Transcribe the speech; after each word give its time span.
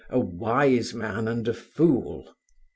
a 0.09 0.19
wise 0.19 0.95
man 0.95 1.27
and 1.27 1.47
a 1.47 1.53
fool. 1.53 2.33